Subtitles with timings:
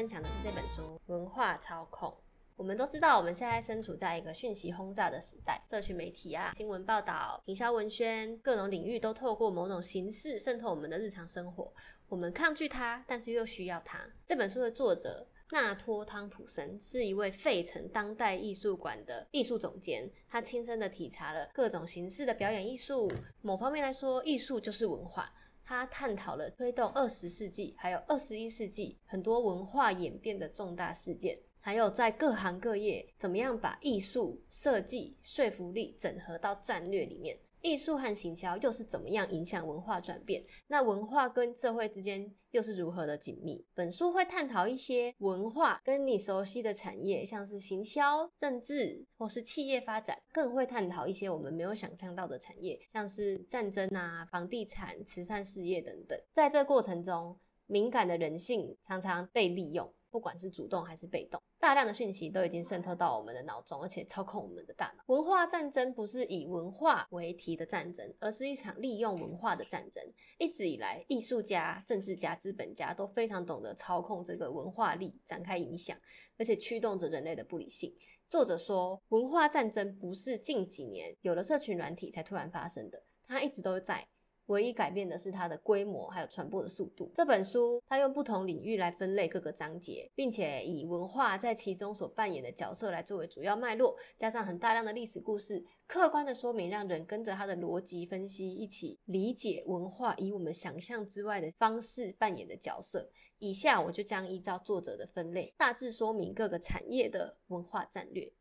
[0.00, 2.08] 分享的是这本书《文化操控》。
[2.56, 11.70] 我们都知道，我们现在身处在一个讯息轰炸的时代，社群媒体啊、新闻报道、营销文宣，各种领域都透过某种形式渗透我们的日常生活。
[12.08, 14.00] 我们抗拒它，但是又需要它。
[14.24, 23.12] 这本书的作者纳托·汤普森是一位费城当代艺术馆的艺术总监，他亲身的体察了各种形式的表演艺术。
[23.42, 25.30] 某方面来说，艺术就是文化。
[25.70, 37.38] 他探讨了推动二十世纪还有二十一世纪很多文化演变的重大事件，还有在各行各业怎么样把艺术、设计、说服力整合到战略里面。
[37.62, 40.44] 艺术和行销又是怎么样影响文化转变？
[40.68, 43.64] 那文化跟社会之间又是如何的紧密？
[43.74, 56.18] 本书会探讨一些文化跟你熟悉的产业，像是行销、政治或是企业发展，更会探讨一些我们没有想象到的产业，像是战争啊、房地产、慈善事业等等。
[56.32, 59.92] 在这过程中，敏感的人性常常被利用。
[60.10, 65.04] 不管是主动还是被动，大量的讯息都已经渗透到我们的脑中，而且操控我们的大脑。
[65.06, 70.02] 文化战争不是以文化为题的战争，而是一场利用文化的战争。
[70.38, 75.96] 一直以来，艺术家、政治家、资本家都非常懂得操控这个文化力，展开影响，
[76.38, 77.94] 而且驱动着人类的不理性。
[78.28, 84.08] 作者说，文化战争不是近几年有了社群软体才突然发生的，它一直都在。
[84.50, 87.10] 唯一改变的是它的规模，还有传播的速度。
[87.14, 103.08] 这本书它用不同领域来分类各个章节，并且以文化在其中所扮演的角色来作为主要脉络，加上很大量的历史故事，客观的说明，让人跟着它的逻辑分析一起理解文化以我们想象之外的方式扮演的角色。
[103.38, 108.32] 以下我就将依照作者的分类，大致说明各个产业的文化战略。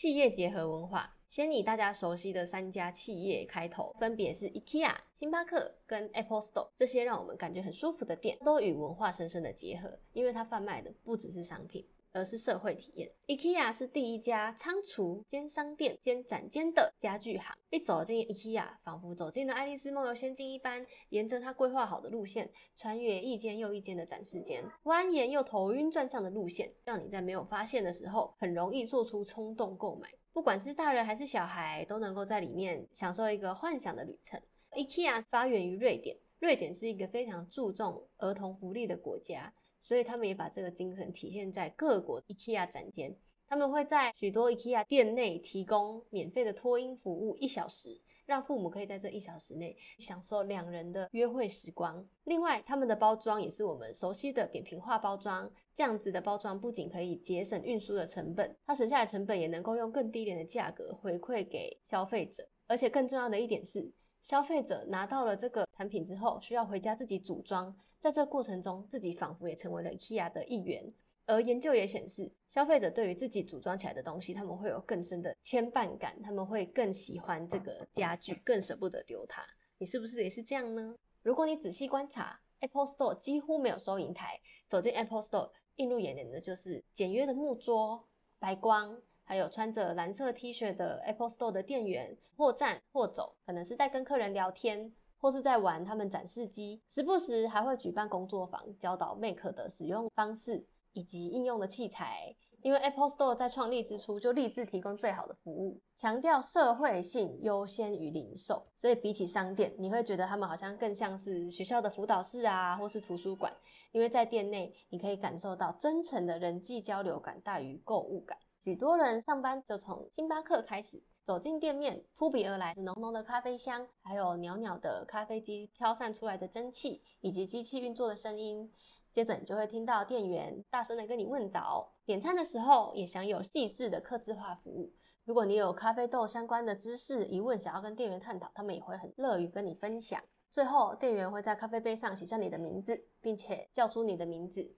[0.00, 1.14] 企业结合文化。
[1.28, 11.86] 先以大家熟悉的三家企业开头，分别是 IKEA、星巴克跟 Apple Store，这些让我们感觉很舒服的店，都与文化深深的结合，因为它贩卖的不只是商品。
[12.12, 13.10] 而是社会体验。
[13.26, 17.56] IKEA 是第一家仓储兼商店兼展间的家具行。
[17.70, 30.08] 一走进 IKEA，仿佛走进了爱丽丝梦游仙境一般，沿着它规划好的路线，穿越一间又一间的展示间，蜿蜒又头晕转向的路线，让你在没有发现的时候，很容易做出冲动购买。
[30.32, 34.40] 不管是大人还是小孩，都能够在里面享受一个幻想的旅程。
[34.72, 39.52] IKEA 发源于瑞典，瑞典是一个非常注重儿童福利的国家。
[39.80, 43.16] 所以他们也把这个精神体现在各国 IKEA 展间。
[43.48, 52.06] 他们会在许多 IKEA 店内提供免费的托婴服务，一小时，让父母可以在这一小时内享受两人的约会时光。
[52.22, 55.50] 另外，他们的包装也是我们熟悉的扁平化包装。
[55.74, 62.48] 这样子的包装不仅可以节省运输的成本，它省下的成本也能够用更低廉的价格回馈给消费者。
[62.68, 63.90] 而且更重要的一点是，
[64.22, 67.76] 消费者拿到了这个产品之后，需要回家自己组装。
[68.00, 70.92] 在这过程中，自己仿佛也成为了 IKEA 的一员。
[71.26, 79.46] 而研究也显示，消费者对于自己组装起来的东西，他们会有更深的牵绊感，他们会更喜欢这个家具，更舍不得丢它。
[79.78, 80.96] 你是不是也是这样呢？
[81.22, 84.40] 如果你仔细观察，Apple Store 几乎没有收银台。
[84.66, 94.92] 走进 Apple Store，映入眼帘的就是简约的木桌、白光，还有穿着蓝色 T 恤的 Apple Store 的店员，或站或走，可能是在跟客人聊天。
[95.20, 102.34] 或是在玩他们展示机，时不时还会举办工作坊，教导 Mac 的使用方式以及应用的器材。
[102.62, 113.50] 因为 Apple Store 在创立之初就立志提供最好的服务，强调社会性优先于零售，所以比起商店，你会觉得他们好像更像是学校的辅导室啊，或是图书馆。
[113.92, 118.36] 因为在店内，你可以感受到真诚的人际交流感大于购物感。
[118.62, 121.02] 许多人上班就从星巴克开始。
[121.30, 128.68] 走进店面，扑鼻而来是浓浓的咖啡香，还有袅袅的咖啡机飘散出来的蒸汽，以及机器运作的声音。
[129.12, 131.92] 接着你就会听到店员大声的跟你问早。
[132.04, 134.92] 点餐的时候也享有细致的客制化服务。
[135.24, 140.20] 如果你有咖啡豆相关的知识疑问，想要跟店员探讨，他们也会很乐于跟你分享。
[140.50, 144.68] 最后，店员会在咖啡杯上写下你的名字，并且叫出你的名字。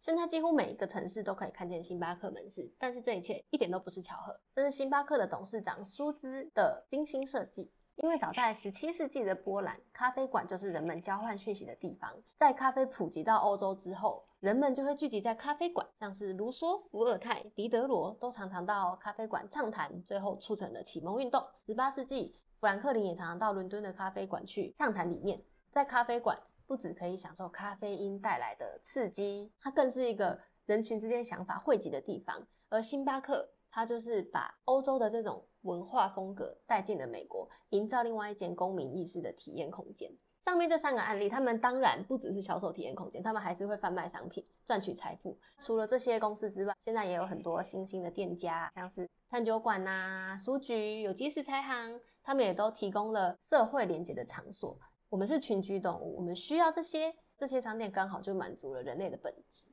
[0.00, 7.70] 现在几乎每一个城市都可以看见星巴克门市，但是这一切一点都不是巧合，这是星巴克的董事长舒兹的精心设计。
[7.96, 12.10] 因为早在十七世纪的波兰，咖啡馆就是人们交换讯息的地方。
[12.38, 21.44] 在咖啡普及到欧洲之后，人们就会聚集在咖啡馆，像是卢梭、伏尔泰、狄德罗都常常到咖啡馆畅谈，最后促成了启蒙运动。
[21.66, 26.38] 十八世纪，富兰克林也常常到伦敦的咖啡馆去畅谈理念，在咖啡馆。
[26.70, 32.46] 不只可以享受咖啡因带来的刺激，它更是一个人群之间想法汇集的地方。
[32.68, 40.08] 而星巴克，它就是把欧洲的这种文化风格带进了美国，营造另外一间公民意识的体验空间。
[40.44, 45.36] 上面这三个案例，他们当然不只是销售体验空间，他们还是会贩卖商品赚取财富。
[45.58, 54.78] 除了这些公司之外，现在也有很多新兴的店家，像是餐酒馆呐、书局、有机食材行，他们也都提供了社会连接的场所。
[55.10, 59.66] 我们是群居动物，我们需要这些，这些商店刚好就满足了人类的本质。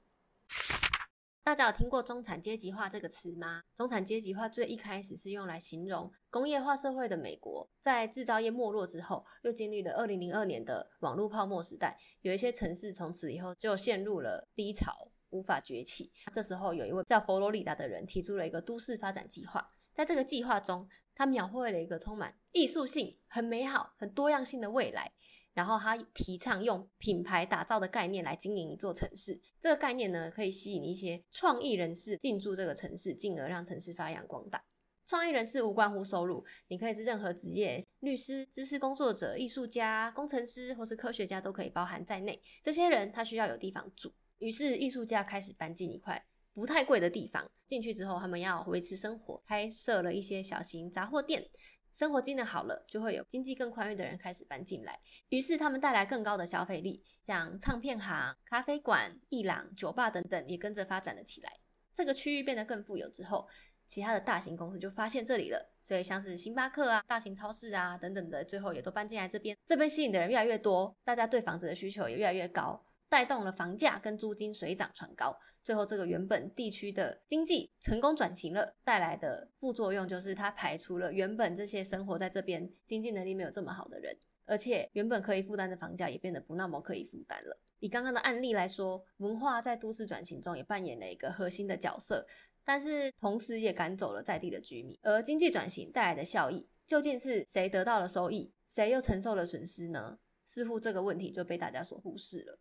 [1.44, 3.62] 大家有听过中产阶级化这个词吗？
[3.76, 16.12] 中产阶级化最一开始是用来形容工业化社会的美国，在制造业没落之后，又经历了二零零二年的网络泡沫时代，有一些城市从此以后就陷入了低潮，无法崛起。
[16.34, 25.12] 这时候有一位叫佛罗里达的人提出了一个都市发展计划，在这个计划中，他描绘了一个充满艺术性、很美好、很多样性的未来。
[25.56, 34.64] 然后他提倡用品牌打造的概念来经营一座城市，这个概念呢，可以吸引一些创意人士进驻这个城市，进而让城市发扬光大。
[35.08, 42.40] 创意人士无关乎收入，你可以是任何职业，律师、知识工作者、艺术家、工程师或是科学家都可以包含在内。
[42.62, 46.24] 这些人他需要有地方住，于是艺术家开始搬进一块
[46.58, 47.48] 不太贵的地方。
[47.68, 51.48] 进去之后，他们要维持生活，开设了一些小型杂货店。
[51.94, 55.00] 生活机能好了，就会有经济更宽裕的人开始搬进来，
[55.30, 61.52] 于是他们带来更高的消费力，像唱片行、咖啡馆、艺廊、酒吧等等也跟着发展了起来。
[61.94, 63.48] 这个区域变得更富有之后，
[63.88, 69.56] 其他的大型公司就发现这里了，所以像是星巴克啊、大型超市啊等等的，最后也都搬进来这边。
[69.66, 72.84] 这边吸引的人越来越多，大家对房子的需求也越来越高。
[73.10, 87.58] 带动了房价跟租金水涨船高，最后这个原本地区的经济成功转型了，带来的副作用就是它排除了原本这些生活在这边经济能力没有这么好的人，而且原本可以负担的房价也变得不那么可以负担了。
[87.80, 92.26] 以刚刚的案例来说，文化在都市转型中也扮演了一个核心的角色，
[92.66, 94.98] 但是同时也赶走了在地的居民。
[95.04, 100.18] 而经济转型带来的效益，究竟是谁得到了收益，谁又承受了损失呢？
[100.44, 102.58] 似乎这个问题就被大家所忽视了。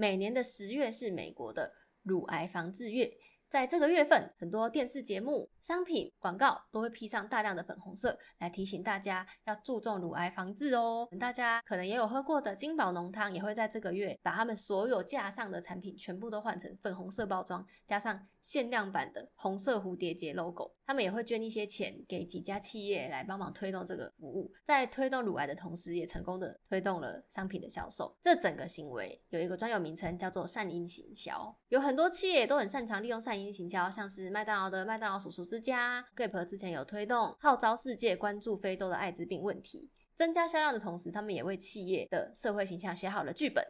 [0.00, 1.70] 每年的十月是美国的
[2.04, 3.12] 乳癌防治月。
[3.50, 11.06] 在这个月份，很多电视节目、商品广告都会披上大量的粉红色，来提醒大家要注重乳癌防治哦。
[11.18, 20.74] 大家可能也有喝过的金宝浓汤，也会在这个月把他们所有架上的产品全部都换成粉红色包装，加上限量版的红色蝴蝶结 logo。
[20.86, 28.16] 他们也会捐一些钱给几家企业来帮忙推动这个服务，在推动乳癌的同时，也成功的推动了商品的销售。
[28.20, 31.56] 这整个行为有一个专有名称，叫做善因行销。
[31.68, 33.50] 有很多企业都很擅长利用善因。
[33.50, 43.64] 行销像是麦当劳的麦当劳叔叔之家，Gap 之前有推动号召世界关注非洲的艾滋病问题，增加销量的同时，他们也为企业的社会形象写好了剧本。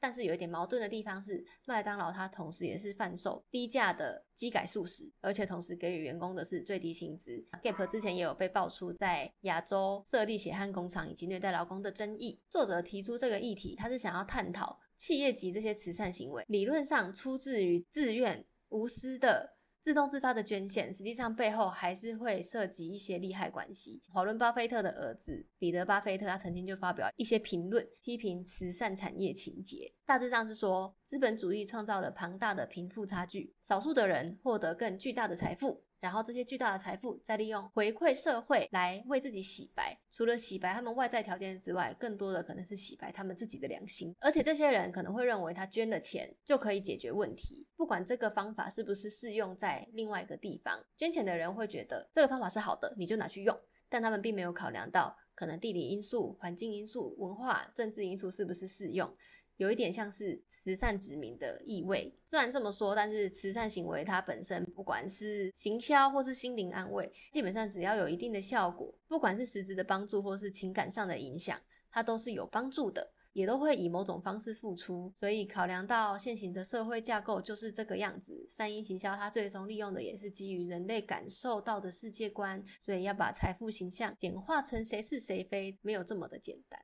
[0.00, 7.44] 但是有一点矛盾的地方是，麦当劳它同时也是贩售低价的机改素食，而且同时给予员工的是最低薪资。
[7.62, 12.40] Gap 之前也有被爆出在亚洲设立血汗工厂以及虐待劳工的争议。
[12.48, 18.44] 作者提出这个议题，他是想要探讨企业级这些慈善行为，理论上出自于自愿。
[18.70, 24.02] 无私的自动自发的捐献，实际上背后还是会涉及一些利害关系。
[24.12, 29.92] 华伦巴菲特的儿子彼得巴菲特，他曾经就发表一些评论，批评慈善产业情节。
[30.04, 35.82] 大致上是说，资本主义创造了庞大的贫富差距，少数的人获得更巨大的财富。
[36.00, 44.14] 然后这些巨大的财富再利用回馈社会来为自己洗白，除了洗白他们外在条件之外，更多的可能是洗白他们自己的良心。
[44.18, 53.56] 而且这些人可能会认为他捐了钱就可以解决问题，不管这个方法是不是适用在另外一个地方，捐钱的人会觉得这个方法是好的，你就拿去用。
[53.92, 59.12] 但他们并没有考量到可能地理因素、环境因素、文化、政治因素是不是适用。
[59.60, 62.16] 有一点像是慈善殖民的意味。
[62.24, 75.12] 虽然这么说，但是慈善行为它本身，不管是行销或是心灵安慰，基本上只要有一定的效果，不管是实质的帮助或是情感上的影响，它都是有帮助的，也都会以某种方式付出。
[75.14, 86.80] 所以考量到现行的社会架构就是这个样子，善因行销它最终利用的也是基于人类感受到的世界观，所以要把财富形象简化成谁是谁非，没有这么的简单。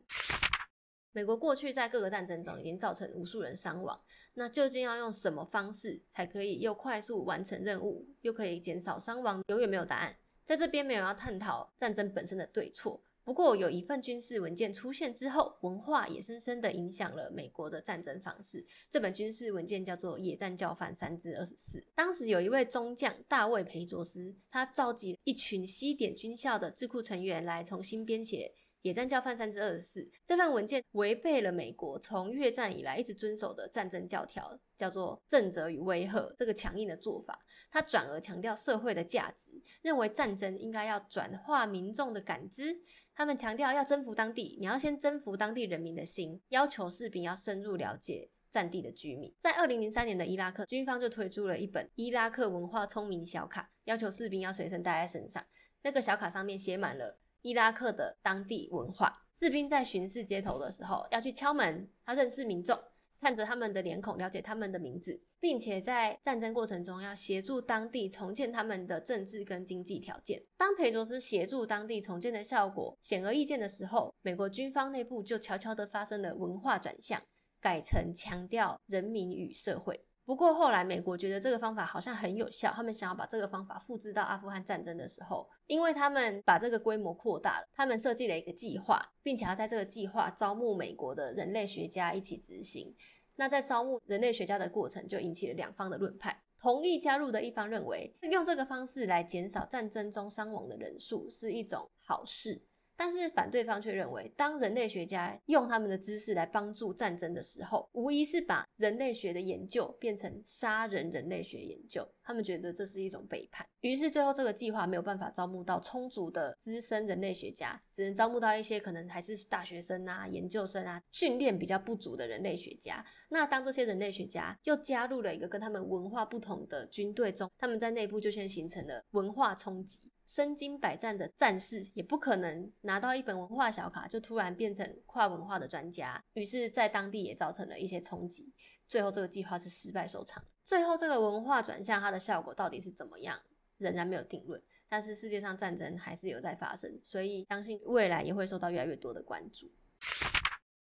[1.16, 3.98] 美国过去在各个战争中已经造成无数人伤亡，
[4.34, 9.42] 那究竟要用什么方式才可以又快速完成任务，又可以减少伤亡？
[9.48, 10.14] 永远没有答案。
[10.44, 18.66] 在这边没有要探讨战争本身的对错，不过有一份军事文件出现之后，文化也深深的影响了美国的战争方式。
[18.90, 21.78] 这本军事文件叫做《野战教范三至二十四》。
[21.94, 28.52] 当时有一位中将大卫培卓斯，他召集一群西点军校的智库成员来重新编写。
[28.86, 37.36] 野战教范三之二十四这份文件违背了美国从越战以来一直遵守的战争教条，叫做正则与威吓这个强硬的做法。
[37.68, 39.50] 他转而强调社会的价值，
[39.82, 42.80] 认为战争应该要转化民众的感知。
[43.12, 49.34] 他们强调要征服当地，你要先征服当地人民的心，要求士兵要深入了解战地的居民。
[49.40, 55.44] 在二零零三年的伊拉克，军方就推出了一本伊拉克文化聪明小卡，要求士兵要随身带在身上。
[55.82, 62.78] 那个小卡上面写满了伊拉克的当地文化，士兵在巡视街头的时候要去敲门，要认识民众。
[63.18, 70.42] 看着他们的脸孔，了解他们的名字，并且在战争过程中要协助当地重建他们的政治跟经济条件。
[70.58, 77.20] 当裴卓斯协助当地重建的效果显而易见的时候，美国军方内部就悄悄地发生了文化转向，
[77.58, 80.04] 改成强调人民与社会。
[80.26, 92.92] 不过后来，美国觉得这个方法好像很有效，他们想要把这个方法复制到阿富汗战争的时候，因为他们把这个规模扩大了，他们设计了一个计划，并且要在这个计划招募美国的人类学家一起执行。
[93.36, 96.42] 那在招募人类学家的过程，就引起了两方的论派。
[96.58, 102.60] 同意加入的一方认为，用这个方式来减少战争中伤亡的人数是一种好事。
[102.96, 112.08] 但是反对方却认为，当人类学家用他们的知识来帮助战争的时候，无疑是把人类学的研究变成杀人人类学研究。
[112.26, 113.64] 他们觉得这是一种背叛。
[113.82, 123.04] 于是最后这个计划没有办法招募到充足的资深人类学家，只能招募到一些可能还是大学生啊、研究生啊，训练比较不足的人类学家。
[123.28, 130.10] 那当这些人类学家又加入了一个跟他们文化不同的军队中，他们在内部就先形成了文化冲击。
[130.26, 138.52] 身经百战的战士也不可能拿到一本文化小卡就突然变成跨文化的专家，于是，在当地也造成了一些冲击。
[138.88, 140.44] 最后，这个计划是失败收场。
[140.64, 143.40] 最后，这个文化转向它的效果到底是怎么样，
[143.78, 144.62] 仍然没有定论。
[144.88, 149.70] 但是，世界上战争还是有在发生，所以相信未来也会受到越来越多的关注。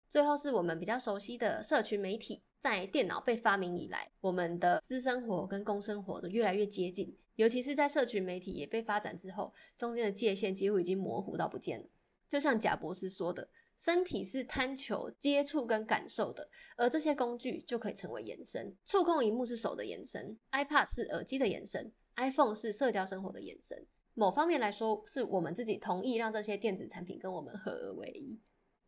[0.08, 2.44] 最后，是我们比较熟悉的社群媒体。
[2.60, 7.16] 在电脑被发明以来，我们的私生活跟公生活都越来越接近。
[7.36, 11.86] 尤其是在社群媒体也被发展之后，中间的界限几乎已经模糊到不见了。
[12.27, 18.75] 就像贾博士说的：“身体是贪求接触跟感受的，而这些工具就可以成为延伸。
[18.84, 23.86] 触控荧幕是手的延伸，iPad 是耳机的延伸，iPhone 是社交生活的延伸。
[24.13, 28.41] 某方面来说，是我们自己同意让这些电子产品跟我们合而为一。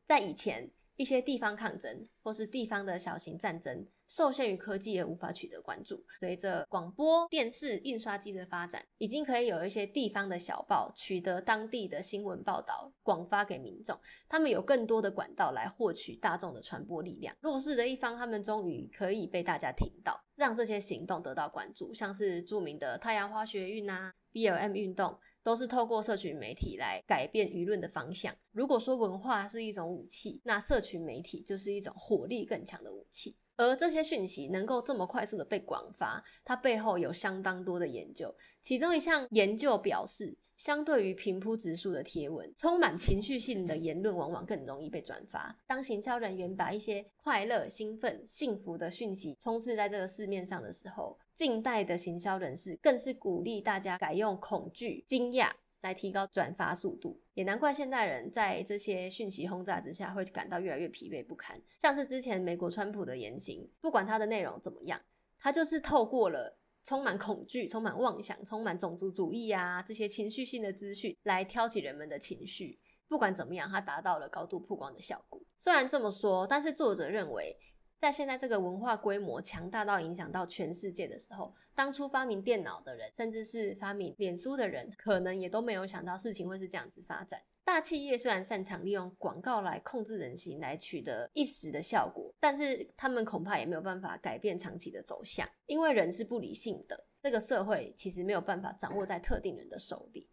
[0.07, 6.03] 在以前。”一些地方抗争或是地方的小型战争，受限于科技也无法取得关注。
[6.19, 13.97] 随着广播电视、印刷机的发展，已经可以有一些地方的小报取得当地的新闻报道，广发给民众。
[14.27, 17.33] 他们有更多的管道来获取大众的传播力量。
[17.39, 25.17] 弱势的一方，他们终于可以被大家听到，让这些行动得到关注，像是著名的太阳花学运啊、BLM 运动。
[25.49, 28.31] 都是透过社群媒体来改变舆论的方向。
[28.51, 33.35] 如果说文化是一种武器，那社群媒体就是一种火力更强的武器。
[33.57, 38.31] 而这些讯息能够这么快速的被广发，它背后有相当多的研究。
[38.61, 45.57] 其中一项研究表示，相对于平铺直述的贴文，充满情绪性的言论往往更容易被转发。
[45.65, 61.57] 当行销人员把一些快乐、兴奋、幸福的讯息充斥在这个市面上的时候，近代的行销人士更是鼓励大家改用恐惧、惊讶来提高转发速度，也难怪现代人在这些讯息轰炸之下会感到越来越疲惫不堪。
[61.79, 64.99] 像是之前美国川普的言行，不管他的内容怎么样，
[65.37, 72.77] 他就是透过了充满恐惧、充满妄想、充满种族主义啊这些情绪性的资讯来挑起人们的情绪。
[73.07, 75.41] 不管怎么样，他达到了高度曝光的效果。
[75.57, 77.55] 虽然这么说，但是作者认为。
[77.99, 87.41] 在现在这个文化规模强大到影响到全世界的时候，当初发明电脑的人，甚至是发明脸书的人，可能也都没有想到事情会是这样子发展。
[87.65, 100.29] 大企业虽然擅长利用广告来控制人心，来取得一时的效果，但是他们恐怕也没有办法改变长期的走向，因为人是不理性的，这个社会其实没有办法掌握在特定人的手里。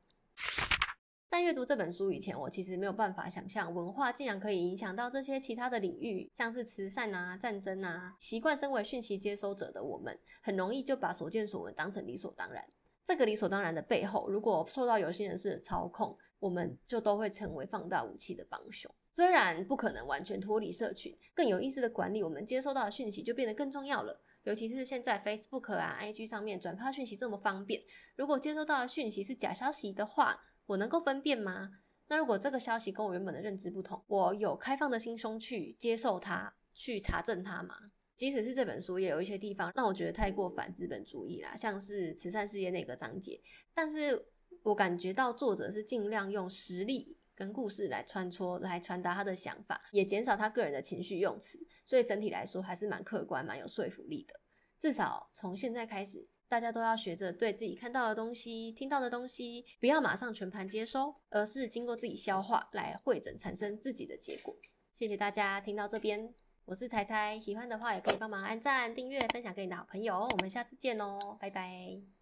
[1.29, 8.15] 在阅读这本书以前，我其实没有办法想象文化竟然可以影响到这些其他的领域，像是慈善啊、战争啊。
[8.19, 12.65] 习惯身为讯息接收者的我们，很容易就把所见所闻当成理所当然。
[13.05, 18.93] 这个理所当然的背后，如果受到有心人士的操控，我们就都会成为放大武器的帮凶。
[19.13, 24.21] 虽然不可能完全脱离社群，更有意识的管理我们接收到的讯息就变得更重要了。
[24.45, 27.83] 尤其是现在 Facebook 啊、IG 上面转发讯息这么方便，
[28.15, 31.71] 如果接收到的讯息是假消息的话，我能够分辨吗？
[32.09, 37.93] 那如果这个消息跟我原本的认知不同，我有开放的心胸去接受它，去查证它吗？
[38.15, 43.41] 即使是这本书也有一些地方让我觉得太过反资本主义啦，像是慈善事业那个章节，
[43.75, 44.27] 但是
[44.63, 54.41] 我感觉到作者是尽量用实例跟故事来穿梭，来传达他的想法，也减少他个人的情绪用词，所以整体来说还是蛮客观、蛮有说服力的。
[54.79, 64.57] 至少从现在开始，大家都要学着对自己看到的东西、听到的东西，不要马上全盘接收，而是经过自己消化来会诊，产生自己的结果。
[64.95, 66.33] 谢谢大家听到这边，
[66.65, 70.21] 我是彩彩，喜欢的话也可以帮忙按赞、订阅、分享给你的好朋友。
[70.21, 72.16] 我们下次见哦，拜拜。